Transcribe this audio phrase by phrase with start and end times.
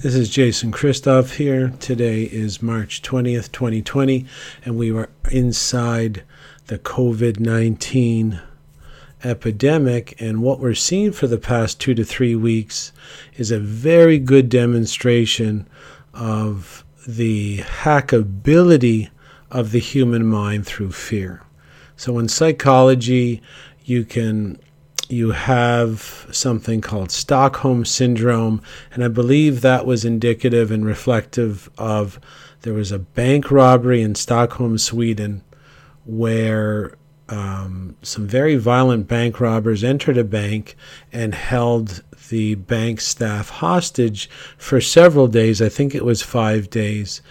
[0.00, 1.72] This is Jason Christoff here.
[1.80, 4.26] Today is March 20th, 2020,
[4.64, 6.22] and we are inside
[6.68, 8.40] the COVID 19
[9.24, 10.14] epidemic.
[10.20, 12.92] And what we're seeing for the past two to three weeks
[13.34, 15.66] is a very good demonstration
[16.14, 19.10] of the hackability
[19.50, 21.42] of the human mind through fear.
[21.96, 23.42] So, in psychology,
[23.84, 24.60] you can
[25.08, 28.60] you have something called Stockholm Syndrome,
[28.92, 32.20] and I believe that was indicative and reflective of
[32.62, 35.42] there was a bank robbery in Stockholm, Sweden,
[36.04, 36.94] where
[37.28, 40.76] um, some very violent bank robbers entered a bank
[41.12, 45.62] and held the bank staff hostage for several days.
[45.62, 47.22] I think it was five days.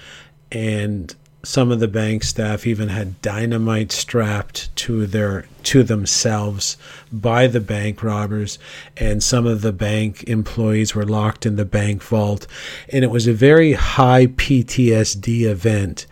[0.52, 6.78] And some of the bank staff even had dynamite strapped to their to themselves
[7.12, 8.58] by the bank robbers
[8.96, 12.48] and some of the bank employees were locked in the bank vault.
[12.92, 16.06] And it was a very high PTSD event.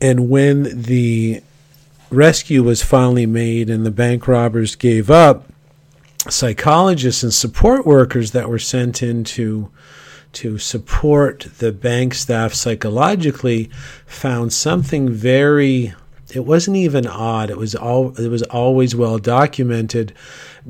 [0.00, 1.42] And when the
[2.10, 5.46] rescue was finally made and the bank robbers gave up
[6.28, 9.70] psychologists and support workers that were sent into to
[10.58, 13.70] support the bank staff psychologically
[14.06, 15.94] found something very
[16.34, 17.48] it wasn't even odd.
[17.50, 20.12] It was all it was always well documented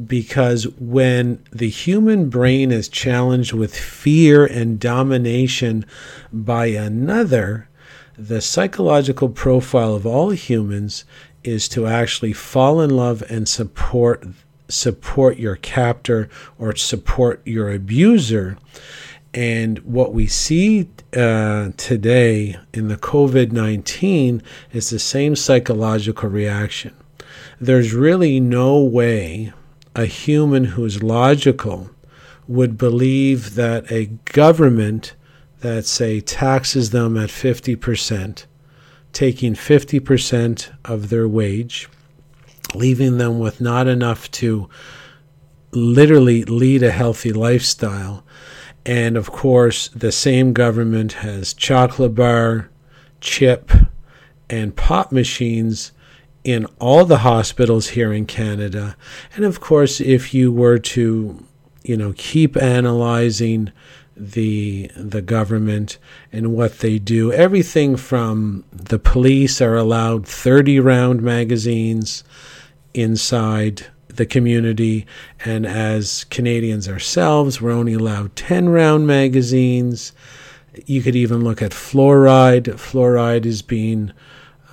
[0.06, 5.84] because when the human brain is challenged with fear and domination
[6.32, 7.68] by another
[8.16, 11.04] the psychological profile of all humans
[11.44, 14.26] is to actually fall in love and support
[14.68, 16.28] support your captor
[16.58, 18.58] or support your abuser
[19.34, 26.94] and what we see uh, today in the COVID 19 is the same psychological reaction.
[27.60, 29.52] There's really no way
[29.94, 31.90] a human who's logical
[32.46, 35.14] would believe that a government
[35.60, 38.46] that, say, taxes them at 50%,
[39.12, 41.88] taking 50% of their wage,
[42.74, 44.68] leaving them with not enough to
[45.72, 48.24] literally lead a healthy lifestyle,
[48.88, 52.70] and of course, the same government has chocolate bar,
[53.20, 53.70] chip,
[54.48, 55.92] and pop machines
[56.42, 58.96] in all the hospitals here in Canada.
[59.36, 61.44] And of course, if you were to,
[61.82, 63.72] you know, keep analyzing
[64.16, 65.98] the the government
[66.32, 72.24] and what they do, everything from the police are allowed 30 round magazines
[72.94, 73.88] inside
[74.18, 75.06] the community.
[75.44, 80.12] And as Canadians ourselves, we're only allowed 10 round magazines.
[80.84, 82.64] You could even look at fluoride.
[82.74, 84.12] Fluoride is being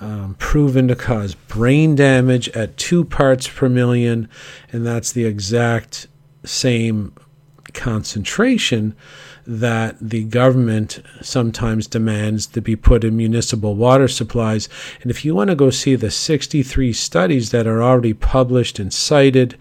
[0.00, 4.28] um, proven to cause brain damage at two parts per million,
[4.70, 6.06] and that's the exact
[6.44, 7.14] same
[7.72, 8.94] concentration
[9.46, 14.68] that the government sometimes demands to be put in municipal water supplies.
[15.02, 18.92] And if you want to go see the 63 studies that are already published and
[18.92, 19.56] cited,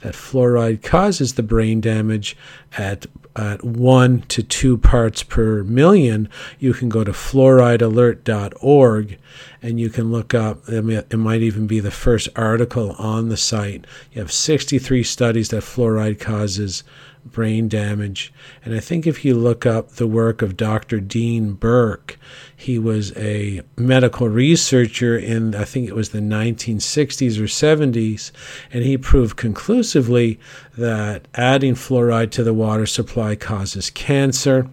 [0.00, 2.36] that fluoride causes the brain damage
[2.76, 9.18] at at one to two parts per million, you can go to fluoridealert.org
[9.62, 10.66] and you can look up.
[10.68, 13.84] It might even be the first article on the site.
[14.12, 16.82] You have 63 studies that fluoride causes
[17.32, 18.32] brain damage.
[18.64, 21.00] And I think if you look up the work of Dr.
[21.00, 22.18] Dean Burke,
[22.56, 28.32] he was a medical researcher in, I think it was the 1960s or 70s,
[28.72, 30.40] and he proved conclusively
[30.76, 34.68] that adding fluoride to the water supply causes cancer.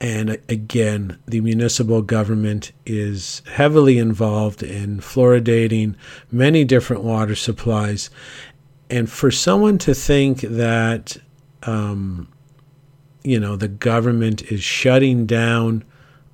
[0.00, 5.94] And again, the municipal government is heavily involved in fluoridating
[6.30, 8.10] many different water supplies.
[8.90, 11.16] And for someone to think that,
[11.62, 12.28] um,
[13.22, 15.84] you know, the government is shutting down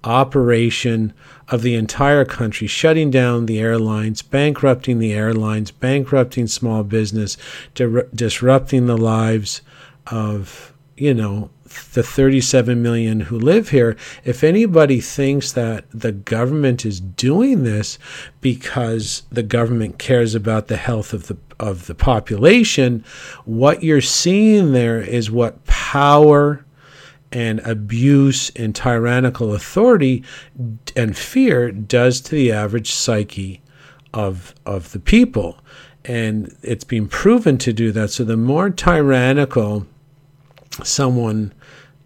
[0.02, 1.12] operation
[1.48, 7.36] of the entire country, shutting down the airlines, bankrupting the airlines, bankrupting small business,
[7.74, 9.60] di- disrupting the lives
[10.06, 11.50] of, you know,
[11.92, 17.98] the 37 million who live here, if anybody thinks that the government is doing this
[18.40, 23.04] because the government cares about the health of the of the population,
[23.44, 26.64] what you're seeing there is what power
[27.30, 30.24] and abuse and tyrannical authority
[30.96, 33.62] and fear does to the average psyche
[34.12, 35.58] of of the people.
[36.04, 38.10] And it's been proven to do that.
[38.10, 39.86] So the more tyrannical
[40.82, 41.52] someone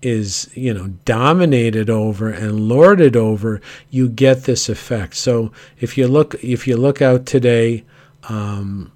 [0.02, 6.06] is you know dominated over and lorded over you get this effect so if you
[6.06, 7.82] look if you look out today
[8.24, 8.92] um,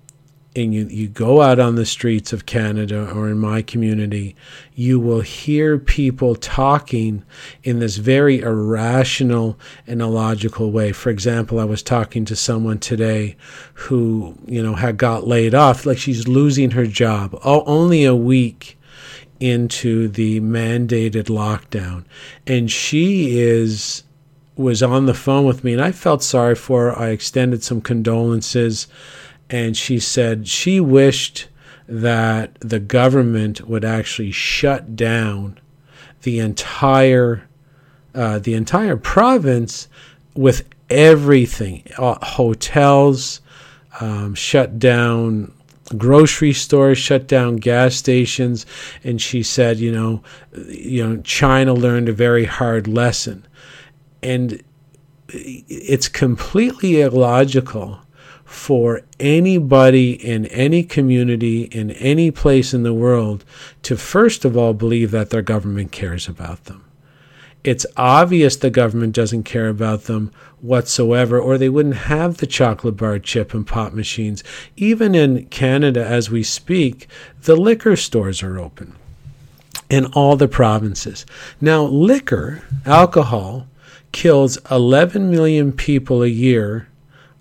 [0.58, 4.34] and you, you go out on the streets of Canada or in my community,
[4.75, 7.25] you will hear people talking
[7.62, 10.90] in this very irrational and illogical way.
[10.90, 13.37] For example, I was talking to someone today
[13.75, 18.16] who, you know, had got laid off, like she's losing her job, oh, only a
[18.16, 18.76] week
[19.38, 22.05] into the mandated lockdown.
[22.46, 24.02] And she is
[24.56, 26.99] was on the phone with me and I felt sorry for her.
[26.99, 28.88] I extended some condolences
[29.50, 31.49] and she said she wished
[31.89, 35.59] that the government would actually shut down
[36.23, 37.49] the entire
[38.15, 39.89] uh, the entire province
[40.35, 41.83] with everything.
[41.97, 43.41] Uh, hotels
[44.00, 45.53] um, shut down
[45.97, 48.67] grocery stores shut down gas stations.
[49.03, 50.23] And she said you know
[50.69, 53.47] you know China learned a very hard lesson.
[54.23, 54.62] And
[55.29, 58.01] it's completely illogical
[58.49, 63.45] for anybody in any community in any place in the world
[63.83, 66.83] to first of all believe that their government cares about them.
[67.62, 72.97] It's obvious the government doesn't care about them whatsoever, or they wouldn't have the chocolate
[72.97, 74.43] bar chip and pop machines.
[74.79, 77.06] Even in Canada, as we speak,
[77.43, 78.94] the liquor stores are open
[79.91, 81.27] in all the provinces.
[81.61, 83.67] Now, liquor, alcohol,
[84.11, 86.88] kills 11 million people a year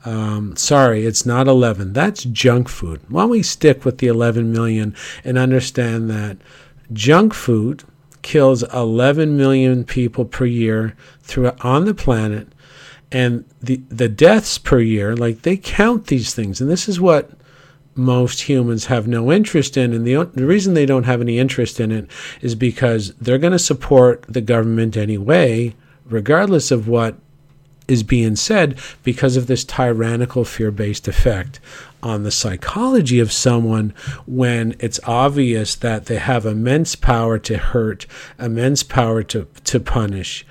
[0.06, 1.94] um, sorry, it's not 11.
[1.94, 3.02] That's junk food.
[3.10, 6.38] Why don't we stick with the 11 million and understand that
[6.94, 7.84] junk food
[8.22, 10.96] kills 11 million people per year
[11.62, 12.48] on the planet,
[13.12, 17.32] and the the deaths per year, like they count these things, and this is what
[17.96, 19.94] most humans have no interest in.
[19.94, 22.10] And the, the reason they don't have any interest in it
[22.42, 25.74] is because they're going to support the government anyway,
[26.06, 27.18] regardless of what
[27.88, 31.60] is being said because of this tyrannical fear based effect
[32.04, 33.94] on the psychology of someone
[34.26, 38.06] when it's obvious that they have immense power to hurt,
[38.38, 40.46] immense power to, to punish.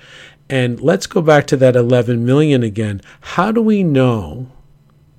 [0.49, 3.01] And let's go back to that 11 million again.
[3.21, 4.47] How do we know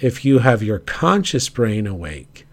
[0.01, 2.47] if you have your conscious brain awake?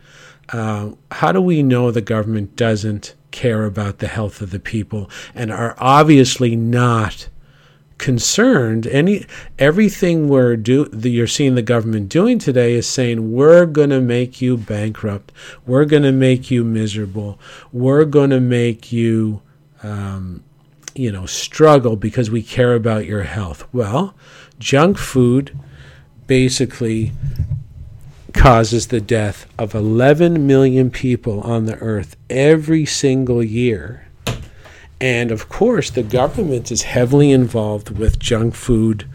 [0.50, 5.10] Uh, how do we know the government doesn't care about the health of the people
[5.34, 7.28] and are obviously not
[7.98, 9.26] concerned any
[9.58, 14.02] everything we're do that you're seeing the government doing today is saying we're going to
[14.02, 15.32] make you bankrupt.
[15.66, 17.40] We're going to make you miserable.
[17.72, 19.42] We're going to make you
[19.84, 20.44] um,
[20.94, 23.68] you know struggle because we care about your health.
[23.74, 24.16] Well
[24.60, 25.58] junk food
[26.28, 27.12] basically
[28.34, 34.08] causes the death of 11 million people on the earth every single year
[35.00, 39.06] and of course, the government is heavily involved with junk food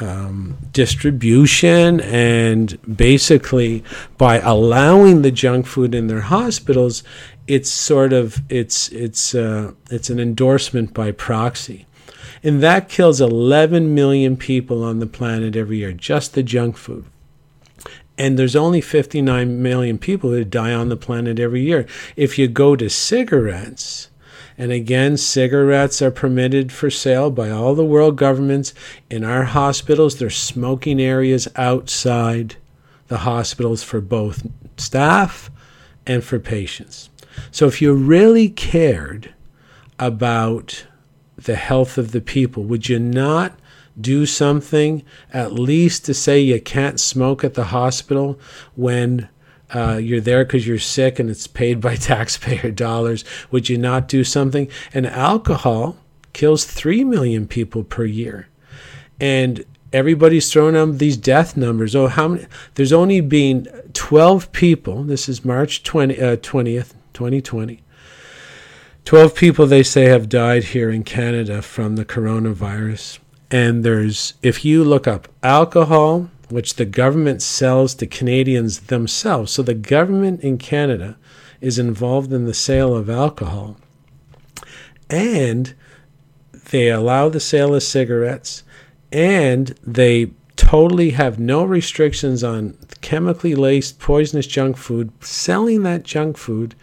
[0.00, 3.84] um, distribution and basically
[4.16, 7.02] by allowing the junk food in their hospitals,
[7.46, 11.86] it's sort of it's it's uh, it's an endorsement by proxy.
[12.44, 17.04] And that kills 11 million people on the planet every year, just the junk food.
[18.18, 21.86] And there's only 59 million people who die on the planet every year.
[22.16, 24.08] If you go to cigarettes,
[24.58, 28.74] and again, cigarettes are permitted for sale by all the world governments.
[29.10, 32.56] In our hospitals, there's smoking areas outside
[33.08, 34.46] the hospitals for both
[34.76, 35.50] staff
[36.06, 37.10] and for patients.
[37.50, 39.34] So if you really cared
[39.98, 40.86] about
[41.36, 43.58] the health of the people, would you not
[44.00, 48.38] do something at least to say you can't smoke at the hospital
[48.74, 49.28] when
[49.74, 53.24] uh, you're there because you're sick and it's paid by taxpayer dollars.
[53.50, 54.68] Would you not do something?
[54.92, 55.96] And alcohol
[56.32, 58.48] kills 3 million people per year.
[59.20, 61.94] And everybody's throwing out these death numbers.
[61.94, 62.46] Oh, how many?
[62.74, 65.04] There's only been 12 people.
[65.04, 67.82] This is March 20, uh, 20th, 2020.
[69.04, 73.18] 12 people, they say, have died here in Canada from the coronavirus.
[73.50, 79.52] And there's, if you look up alcohol, which the government sells to Canadians themselves.
[79.52, 81.16] So the government in Canada
[81.60, 83.76] is involved in the sale of alcohol.
[85.08, 85.74] And
[86.70, 88.62] they allow the sale of cigarettes
[89.12, 96.38] and they totally have no restrictions on chemically laced poisonous junk food selling that junk
[96.38, 96.74] food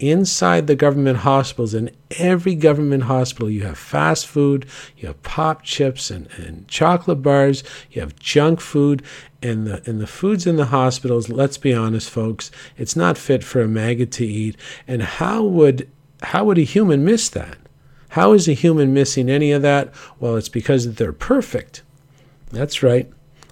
[0.00, 5.62] inside the government hospitals, in every government hospital, you have fast food, you have pop
[5.62, 9.02] chips and, and chocolate bars, you have junk food,
[9.42, 13.44] and the and the foods in the hospitals, let's be honest, folks, it's not fit
[13.44, 14.56] for a maggot to eat.
[14.86, 15.88] And how would
[16.22, 17.56] how would a human miss that?
[18.10, 19.92] How is a human missing any of that?
[20.18, 21.82] Well, it's because they're perfect.
[22.50, 23.10] That's right.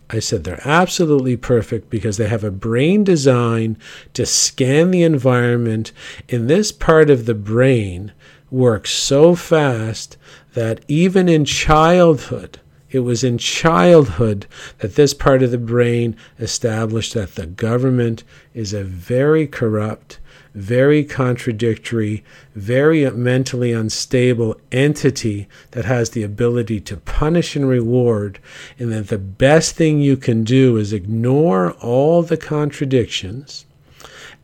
[0.09, 3.77] I said they're absolutely perfect because they have a brain design
[4.15, 5.93] to scan the environment.
[6.29, 8.13] In this part of the brain
[8.51, 10.17] works so fast
[10.55, 12.61] that even in childhood,
[12.91, 14.47] it was in childhood
[14.79, 18.23] that this part of the brain established that the government
[18.55, 20.21] is a very corrupt,
[20.57, 28.39] very contradictory, very mentally unstable entity that has the ability to punish and reward,
[28.79, 33.67] and that the best thing you can do is ignore all the contradictions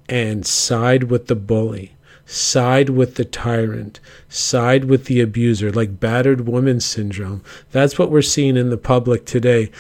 [0.07, 6.47] and side with the bully side with the tyrant, side with the abuser, like battered
[6.47, 7.42] woman syndrome.
[7.73, 9.71] That's what we're seeing in the public today.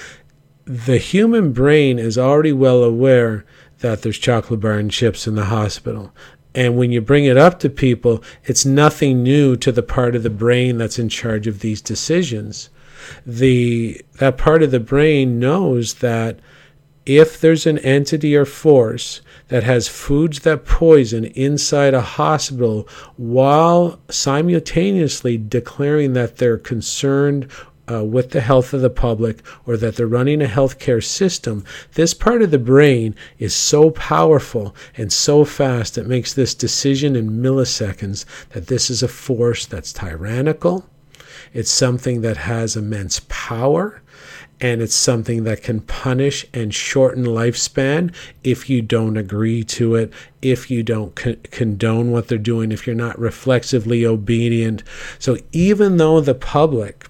[0.64, 3.44] The human brain is already well aware
[3.82, 6.12] that there's chocolate bar and chips in the hospital.
[6.54, 10.22] And when you bring it up to people, it's nothing new to the part of
[10.22, 12.70] the brain that's in charge of these decisions.
[13.26, 16.38] The that part of the brain knows that
[17.04, 23.98] if there's an entity or force that has foods that poison inside a hospital while
[24.08, 27.50] simultaneously declaring that they're concerned
[27.90, 32.14] uh, with the health of the public or that they're running a healthcare system, this
[32.14, 37.42] part of the brain is so powerful and so fast it makes this decision in
[37.42, 40.88] milliseconds that this is a force that's tyrannical.
[41.52, 44.02] It's something that has immense power
[44.62, 50.12] and it's something that can punish and shorten lifespan if you don't agree to it,
[50.40, 54.84] if you don't con- condone what they're doing, if you're not reflexively obedient.
[55.18, 57.08] So even though the public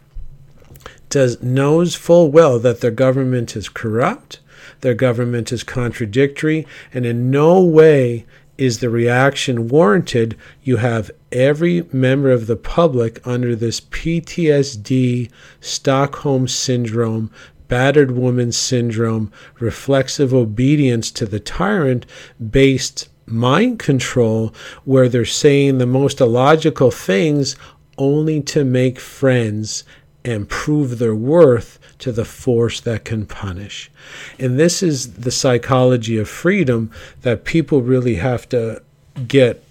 [1.13, 4.41] does knows full well that their government is corrupt,
[4.81, 8.25] their government is contradictory, and in no way
[8.57, 16.49] is the reaction warranted, you have every member of the public under this PTSD, Stockholm
[16.49, 17.31] Syndrome,
[17.69, 22.07] battered woman syndrome, reflexive obedience to the tyrant
[22.51, 24.55] based mind control,
[24.85, 27.55] where they're saying the most illogical things
[27.99, 29.85] only to make friends
[30.25, 33.91] and prove their worth to the force that can punish.
[34.39, 36.91] And this is the psychology of freedom
[37.23, 38.83] that people really have to
[39.29, 39.65] get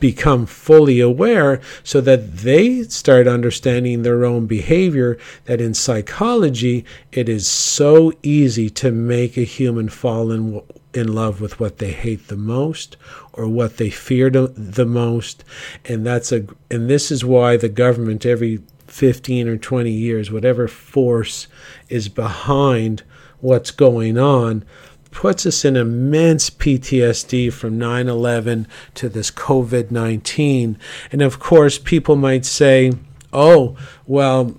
[0.00, 7.28] become fully aware so that they start understanding their own behavior that in psychology it
[7.28, 10.62] is so easy to make a human fall in
[10.94, 12.96] in love with what they hate the most
[13.34, 15.44] or what they fear the most
[15.84, 20.68] and that's a and this is why the government every 15 or 20 years, whatever
[20.68, 21.46] force
[21.88, 23.02] is behind
[23.40, 24.64] what's going on,
[25.10, 30.78] puts us in immense PTSD from 9 11 to this COVID 19.
[31.12, 32.92] And of course, people might say,
[33.32, 33.76] oh,
[34.06, 34.56] well,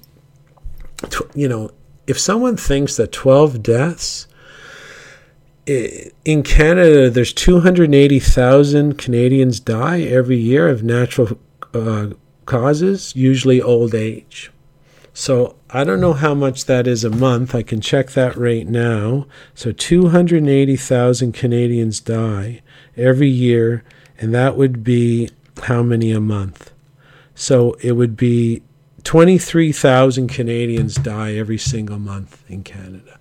[1.34, 1.72] you know,
[2.08, 4.28] if someone thinks that 12 deaths,
[6.26, 11.38] in Canada, there's 280,000 Canadians die every year of natural
[11.76, 12.08] uh,
[12.50, 14.52] causes, usually old age.
[15.14, 17.54] So I don't know how much that is a month.
[17.54, 19.28] I can check that right now.
[19.54, 22.62] So 280,000 Canadians die
[22.98, 23.84] every year,
[24.18, 25.30] and that would be
[25.64, 26.72] how many a month?
[27.36, 28.64] So it would be
[29.04, 33.20] 23,000 Canadians die every single month in Canada.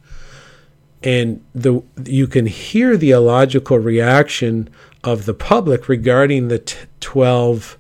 [1.03, 4.69] And the you can hear the illogical reaction
[5.05, 7.79] of the public regarding the t- 12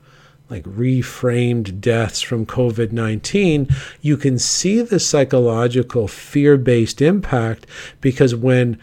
[0.50, 3.68] like reframed deaths from COVID 19,
[4.00, 7.66] you can see the psychological fear based impact
[8.00, 8.78] because when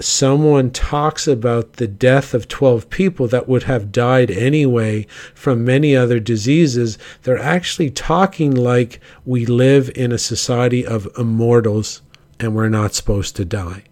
[0.00, 5.96] someone talks about the death of 12 people that would have died anyway from many
[5.96, 12.02] other diseases, they're actually talking like we live in a society of immortals
[12.40, 13.84] and we're not supposed to die.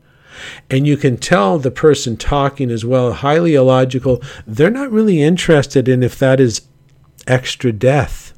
[0.68, 5.88] And you can tell the person talking as well, highly illogical, they're not really interested
[5.88, 6.62] in if that is
[7.26, 8.32] extra death.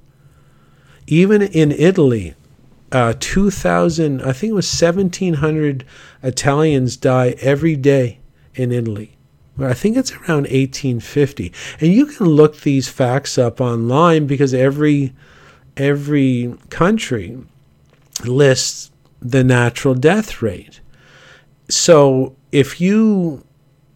[1.07, 2.35] Even in Italy,
[2.93, 5.85] uh, 2,000, I think it was 1,700
[6.23, 8.21] Italians die every day
[8.55, 9.17] in Italy.
[9.59, 11.53] I think it's around 1850.
[11.81, 15.15] And you can look these facts up online because every
[15.77, 17.37] every country
[18.25, 20.81] lists the natural death rate.
[21.69, 23.45] So if you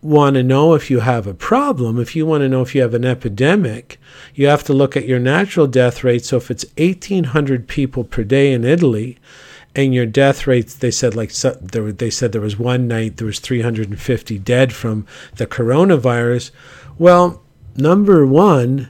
[0.00, 2.82] want to know if you have a problem, if you want to know if you
[2.82, 3.98] have an epidemic,
[4.34, 6.24] you have to look at your natural death rate.
[6.24, 9.18] So if it's 1,800 people per day in Italy,
[9.74, 13.26] and your death rates, they said like there, they said there was one night there
[13.26, 16.50] was 350 dead from the coronavirus.
[16.98, 17.42] Well,
[17.76, 18.88] number one,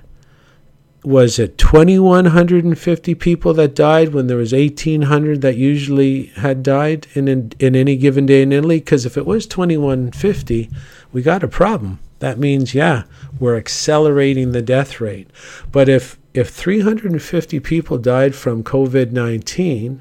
[1.04, 7.28] was it 2150 people that died when there was 1800 that usually had died in
[7.28, 10.70] in, in any given day in Italy because if it was 2150
[11.12, 13.04] we got a problem that means yeah
[13.38, 15.28] we're accelerating the death rate
[15.70, 20.00] but if if 350 people died from COVID-19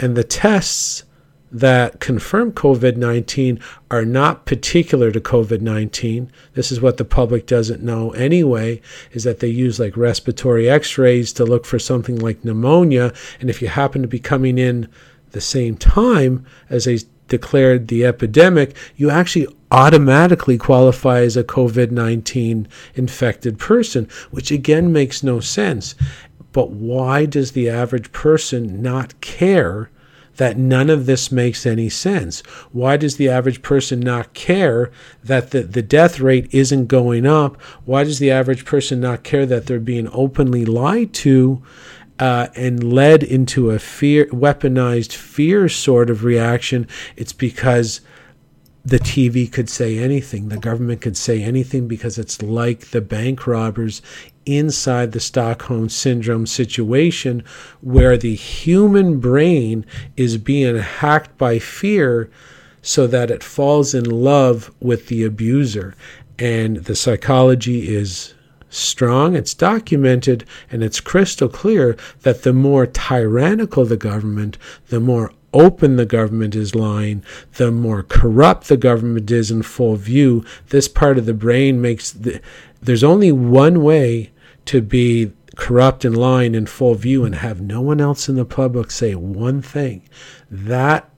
[0.00, 1.04] and the tests
[1.52, 6.30] that confirm COVID 19 are not particular to COVID 19.
[6.54, 8.80] This is what the public doesn't know anyway,
[9.12, 13.12] is that they use like respiratory x rays to look for something like pneumonia.
[13.40, 14.88] And if you happen to be coming in
[15.32, 16.98] the same time as they
[17.30, 24.92] declared the epidemic, you actually automatically qualify as a COVID 19 infected person, which again
[24.92, 25.94] makes no sense.
[26.52, 29.90] But why does the average person not care?
[30.40, 32.40] that none of this makes any sense.
[32.72, 34.90] Why does the average person not care
[35.22, 37.60] that the, the death rate isn't going up?
[37.84, 41.62] Why does the average person not care that they're being openly lied to?
[42.20, 46.86] Uh, and led into a fear, weaponized fear sort of reaction,
[47.16, 48.02] it's because
[48.84, 53.46] the TV could say anything, the government could say anything because it's like the bank
[53.46, 54.00] robbers
[54.46, 57.42] inside the Stockholm Syndrome situation
[57.80, 59.84] where the human brain
[60.16, 62.30] is being hacked by fear
[62.82, 65.94] so that it falls in love with the abuser.
[66.38, 68.34] And the psychology is
[68.70, 74.56] strong, it's documented, and it's crystal clear that the more tyrannical the government,
[74.88, 77.22] the more open the government is lying,
[77.54, 80.44] the more corrupt the government is in full view.
[80.68, 82.40] This part of the brain makes the,
[82.80, 84.30] there's only one way
[84.66, 88.44] to be corrupt and lying in full view and have no one else in the
[88.44, 90.08] public say one thing.
[90.50, 91.10] That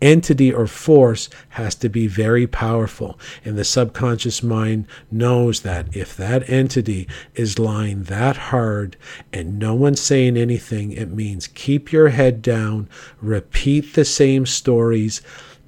[0.00, 3.18] entity or force has to be very powerful.
[3.44, 8.96] And the subconscious mind knows that if that entity is lying that hard
[9.32, 12.88] and no one's saying anything, it means keep your head down,
[13.20, 15.20] repeat the same stories.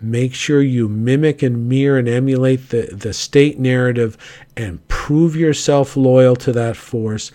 [0.02, 4.16] Make sure you mimic and mirror and emulate the, the state narrative
[4.56, 7.30] and prove yourself loyal to that force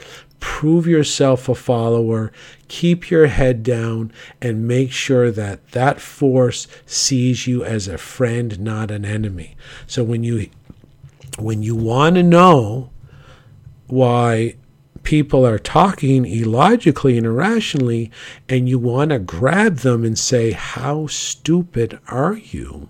[0.45, 2.31] prove yourself a follower,
[2.67, 8.59] keep your head down, and make sure that that force sees you as a friend,
[8.59, 9.57] not an enemy.
[9.87, 10.51] So when you
[11.39, 12.91] when you want to know
[13.87, 14.55] why
[15.01, 18.11] people are talking illogically and irrationally,
[18.48, 22.89] and you want to grab them and say, How stupid are you?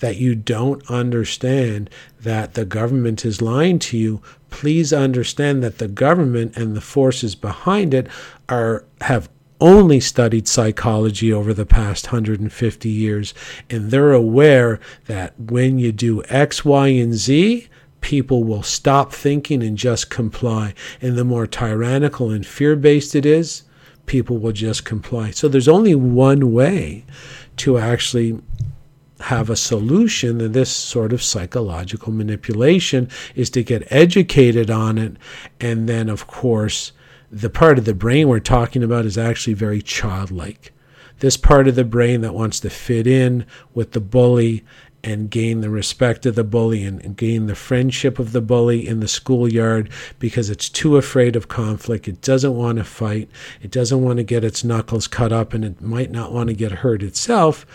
[0.00, 1.88] That you don't understand
[2.20, 4.20] that the government is lying to you
[4.50, 8.08] please understand that the government and the forces behind it
[8.48, 9.28] are have
[9.60, 13.34] only studied psychology over the past 150 years
[13.68, 17.68] and they're aware that when you do x y and z
[18.00, 20.74] people will stop thinking and just comply.
[21.00, 23.62] And the more tyrannical and fear-based it is
[24.06, 25.30] people will just comply.
[25.30, 27.04] So there's only one way
[27.58, 28.40] to actually
[29.22, 35.16] have a solution to this sort of psychological manipulation is to get educated on it.
[35.60, 36.92] And then, of course,
[37.30, 40.72] the part of the brain we're talking about is actually very childlike.
[41.20, 44.64] This part of the brain that wants to fit in with the bully
[45.02, 49.00] and gain the respect of the bully and, gain the friendship of the bully in
[49.00, 52.06] the schoolyard because it's too afraid of conflict.
[52.06, 53.28] It doesn't want to fight.
[53.62, 56.54] It doesn't want to get its knuckles cut up and it might not want to
[56.54, 57.66] get hurt itself.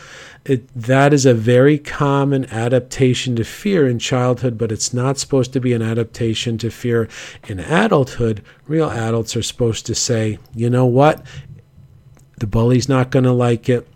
[0.45, 5.53] It, that is a very common adaptation to fear in childhood, but it's not supposed
[5.53, 7.09] to be an adaptation to fear
[7.47, 8.43] in adulthood.
[8.67, 11.25] Real adults are supposed to say, you know what?
[12.37, 13.87] The bully's not going to like it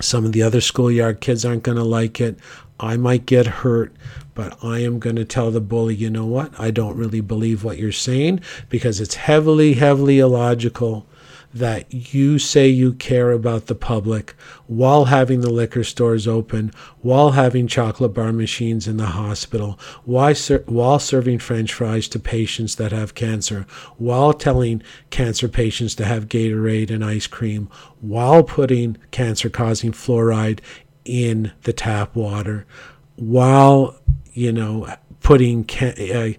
[0.00, 2.38] some of the other schoolyard kids aren't going to like it.
[2.78, 3.94] I might get hurt,
[4.34, 6.58] but I am going to tell the bully, you know what?
[6.60, 11.06] I don't really believe what you're saying because it's heavily, heavily illogical
[11.58, 14.34] that you say you care about the public
[14.66, 20.34] while having the liquor stores open, while having chocolate bar machines in the hospital, while,
[20.34, 23.66] ser- while serving french fries to patients that have cancer,
[23.96, 30.60] while telling cancer patients to have Gatorade and ice cream, while putting cancer causing fluoride
[31.04, 32.66] in the tap water,
[33.14, 33.98] while,
[34.32, 36.32] you know, putting ca- uh,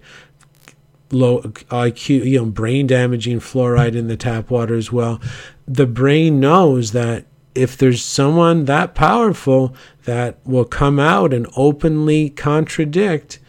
[1.12, 5.22] low IQ, you know, brain damaging fluoride in the tap water as well.
[5.68, 12.30] The brain knows that if there's someone that powerful that will come out and openly
[12.30, 13.40] contradict,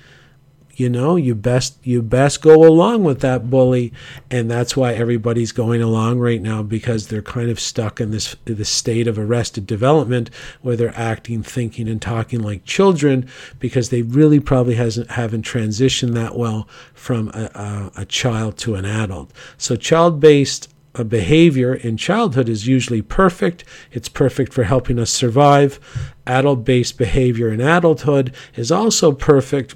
[0.78, 3.92] you know you best you best go along with that bully
[4.30, 8.36] and that's why everybody's going along right now because they're kind of stuck in this
[8.44, 10.30] this state of arrested development
[10.62, 16.14] where they're acting thinking and talking like children because they really probably hasn't haven't transitioned
[16.14, 21.96] that well from a, a, a child to an adult so child-based uh, behavior in
[21.96, 23.62] childhood is usually perfect.
[23.92, 25.78] It's perfect for helping us survive.
[26.26, 29.74] Adult based behavior in adulthood is also perfect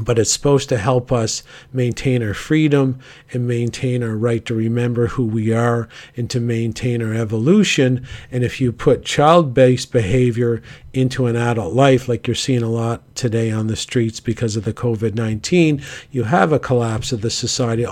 [0.00, 2.98] but it's supposed to help us maintain our freedom
[3.32, 8.04] and maintain our right to remember who we are and to maintain our evolution.
[8.30, 12.70] And if you put child based behavior into an adult life, like you're seeing a
[12.70, 17.20] lot today on the streets because of the COVID 19, you have a collapse of
[17.20, 17.86] the society.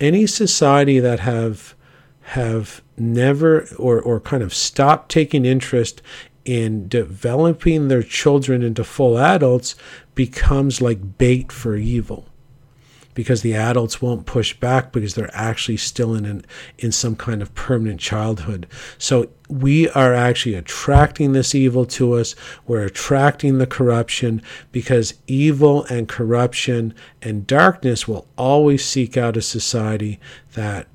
[0.00, 1.74] Any society that have
[2.22, 6.02] have never or, or kind of stopped taking interest
[6.44, 9.74] in developing their children into full adults
[10.18, 12.26] becomes like bait for evil
[13.14, 16.44] because the adults won't push back because they're actually still in an,
[16.76, 18.66] in some kind of permanent childhood.
[18.98, 22.34] So we are actually attracting this evil to us.
[22.66, 29.42] We're attracting the corruption because evil and corruption and darkness will always seek out a
[29.42, 30.18] society
[30.54, 30.88] that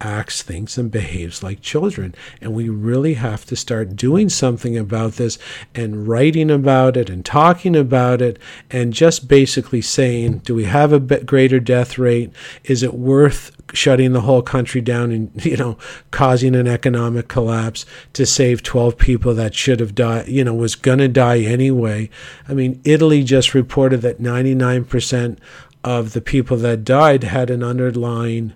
[0.00, 2.14] acts, thinks, and behaves like children.
[2.40, 5.38] And we really have to start doing something about this
[5.74, 8.38] and writing about it and talking about it
[8.70, 12.32] and just basically saying, do we have a greater death rate?
[12.64, 15.76] Is it worth shutting the whole country down and, you know,
[16.10, 20.74] causing an economic collapse to save 12 people that should have died, you know, was
[20.74, 22.10] going to die anyway?
[22.48, 25.38] I mean, Italy just reported that 99%
[25.82, 28.52] of the people that died had an underlying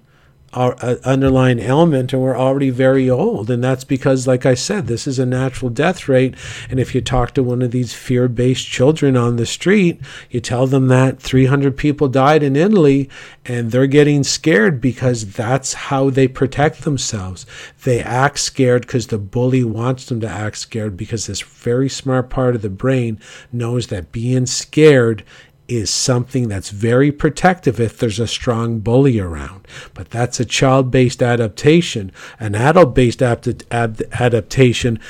[0.55, 3.51] our uh, underlying ailment and we're already very old.
[3.51, 6.35] And that's because like i said this is a natural death rate.
[6.71, 10.67] And if you talk to one of these fear-based children on the street you tell
[10.67, 13.09] them that 300 people died in italy
[13.45, 17.45] and they're getting scared because that's how they protect themselves.
[17.85, 22.31] They act scared because the bully wants them to act scared because this very smart
[22.31, 23.21] part of the brain
[23.53, 25.25] knows that being scared
[25.69, 29.67] is something that's very protective if there's a strong bully around.
[29.95, 32.13] But that's a child based adaptation.
[32.39, 35.01] An adult based adaptation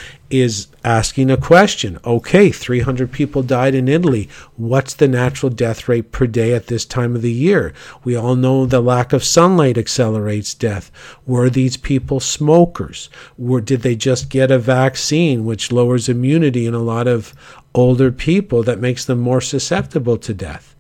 [0.41, 1.99] is asking a question.
[2.05, 4.29] Okay, 300 people died in Italy.
[4.57, 7.73] What's the natural death rate per day at this time of the year?
[8.05, 10.91] We all know the lack of sunlight accelerates death.
[11.27, 13.09] Were these people smokers?
[13.43, 17.35] Or did they just get a vaccine which lowers immunity in a lot of
[17.75, 20.75] older people that makes them more susceptible to death?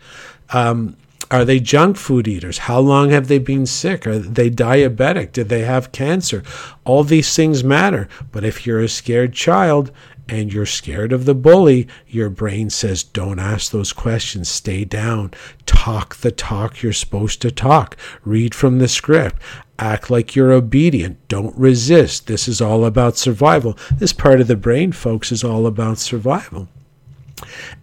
[0.51, 0.97] Um,
[1.35, 2.59] are they junk food eaters?
[2.59, 4.07] How long have they been sick?
[4.07, 5.33] Are they diabetic?
[5.33, 6.43] Did they have cancer?
[6.85, 8.09] All these things matter.
[8.31, 9.91] But if you're a scared child
[10.29, 14.49] and you're scared of the bully, your brain says, don't ask those questions.
[14.49, 15.33] Stay down.
[15.67, 17.97] Talk the talk you're supposed to talk.
[18.25, 19.43] Read from the script.
[19.79, 21.27] Act like you're obedient.
[21.27, 22.29] Don't resist.
[22.29, 23.77] This is all about survival.
[23.99, 26.69] This part of the brain, folks, is all about survival.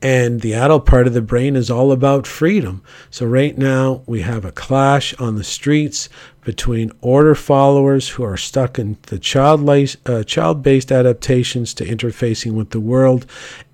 [0.02, 2.84] And the adult part of the brain is all about freedom.
[3.10, 6.10] So, right now, we have a clash on the streets
[6.44, 12.72] between order followers who are stuck in the child uh, child-based adaptations to interfacing with
[12.72, 13.26] the world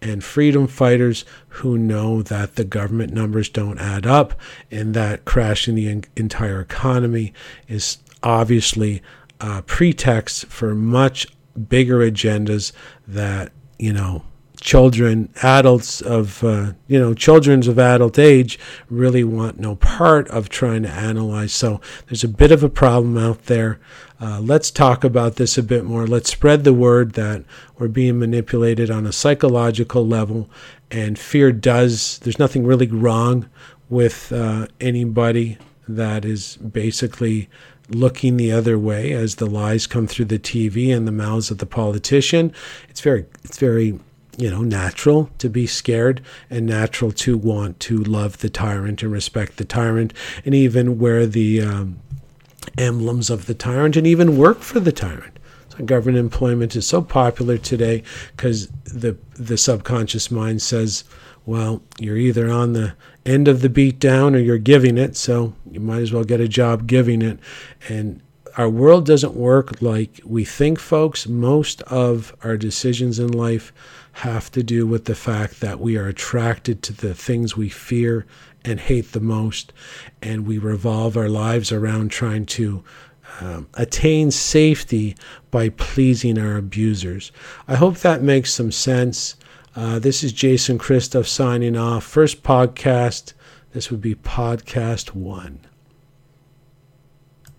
[0.01, 5.75] and freedom fighters who know that the government numbers don't add up and that crashing
[5.75, 7.33] the entire economy
[7.67, 9.01] is obviously
[9.39, 11.27] a pretext for much
[11.69, 12.71] bigger agendas
[13.07, 14.23] that you know
[14.59, 20.49] children, adults of, uh, you know, children's of adult age really want no part of
[20.49, 21.53] trying to analyze.
[21.53, 23.79] So there's a bit of a problem out there.
[24.19, 26.07] Uh, let's talk about this a bit more.
[26.07, 27.43] Let's spread the word that
[27.77, 30.49] we're being manipulated on a psychological level,
[30.89, 33.47] and fear does, there's nothing really wrong
[33.89, 37.47] with uh, anybody that is basically
[37.89, 41.59] looking the other way as the lies come through the TV and the mouths of
[41.59, 42.51] the politician.
[42.89, 43.97] It's very, it's very
[44.37, 49.11] you know, natural to be scared and natural to want to love the tyrant and
[49.11, 50.13] respect the tyrant
[50.45, 51.99] and even wear the um,
[52.77, 55.39] emblems of the tyrant and even work for the tyrant.
[55.69, 58.03] So government employment is so popular today
[58.35, 61.03] because the the subconscious mind says,
[61.45, 62.93] well, you're either on the
[63.25, 66.39] end of the beat down or you're giving it, so you might as well get
[66.39, 67.39] a job giving it.
[67.89, 68.21] And
[68.57, 71.27] our world doesn't work like we think, folks.
[71.27, 73.71] Most of our decisions in life
[74.13, 78.25] have to do with the fact that we are attracted to the things we fear
[78.65, 79.71] and hate the most,
[80.23, 82.83] and we revolve our lives around trying to
[83.39, 85.15] um, attain safety
[85.51, 87.31] by pleasing our abusers.
[87.67, 89.35] I hope that makes some sense.
[89.75, 92.03] Uh, this is Jason Christoff signing off.
[92.03, 93.33] First podcast
[93.73, 95.59] This would be podcast one.